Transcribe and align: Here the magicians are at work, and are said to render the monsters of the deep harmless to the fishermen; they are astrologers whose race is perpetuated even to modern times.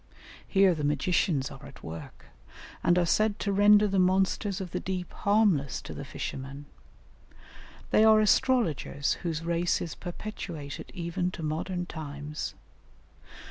Here 0.47 0.73
the 0.73 0.83
magicians 0.83 1.51
are 1.51 1.63
at 1.63 1.83
work, 1.83 2.25
and 2.83 2.97
are 2.97 3.05
said 3.05 3.37
to 3.37 3.53
render 3.53 3.87
the 3.87 3.99
monsters 3.99 4.59
of 4.59 4.71
the 4.71 4.79
deep 4.79 5.13
harmless 5.13 5.79
to 5.83 5.93
the 5.93 6.03
fishermen; 6.03 6.65
they 7.91 8.03
are 8.03 8.19
astrologers 8.19 9.13
whose 9.21 9.45
race 9.45 9.79
is 9.79 9.93
perpetuated 9.93 10.89
even 10.95 11.29
to 11.29 11.43
modern 11.43 11.85
times. 11.85 12.55